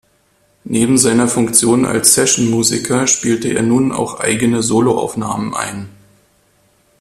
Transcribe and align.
Neben 0.63 0.97
seiner 0.97 1.27
Funktion 1.27 1.85
als 1.85 2.15
Session-Musiker 2.15 3.05
spielte 3.05 3.49
er 3.49 3.61
nun 3.61 3.91
auch 3.91 4.19
eigene 4.19 4.63
Soloaufnahmen 4.63 5.53
ein. 5.53 5.89